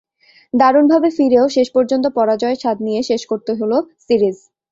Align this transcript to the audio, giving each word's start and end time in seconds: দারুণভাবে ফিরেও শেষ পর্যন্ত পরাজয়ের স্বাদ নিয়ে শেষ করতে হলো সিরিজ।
দারুণভাবে 0.53 1.09
ফিরেও 1.17 1.45
শেষ 1.55 1.67
পর্যন্ত 1.75 2.05
পরাজয়ের 2.17 2.61
স্বাদ 2.61 2.77
নিয়ে 2.87 3.01
শেষ 3.09 3.21
করতে 3.31 3.51
হলো 3.59 3.77
সিরিজ। 4.05 4.37